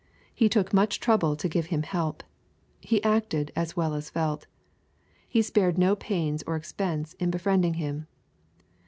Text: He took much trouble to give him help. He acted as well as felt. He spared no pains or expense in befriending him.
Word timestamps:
He 0.33 0.49
took 0.49 0.73
much 0.73 0.99
trouble 0.99 1.35
to 1.35 1.47
give 1.47 1.67
him 1.67 1.83
help. 1.83 2.23
He 2.79 3.03
acted 3.03 3.51
as 3.55 3.77
well 3.77 3.93
as 3.93 4.09
felt. 4.09 4.47
He 5.29 5.43
spared 5.43 5.77
no 5.77 5.95
pains 5.95 6.43
or 6.47 6.55
expense 6.55 7.13
in 7.19 7.29
befriending 7.29 7.75
him. 7.75 8.07